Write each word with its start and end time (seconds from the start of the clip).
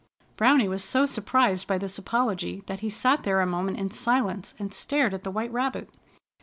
Browny 0.35 0.67
was 0.67 0.83
so 0.83 1.05
surprised 1.05 1.67
by 1.67 1.77
this 1.77 1.99
apology 1.99 2.63
that 2.65 2.79
he 2.79 2.89
sat 2.89 3.21
there 3.21 3.39
a 3.39 3.45
moment 3.45 3.77
in 3.77 3.91
silence 3.91 4.55
and 4.57 4.73
stared 4.73 5.13
at 5.13 5.21
the 5.21 5.29
White 5.29 5.51
Rabbit. 5.53 5.91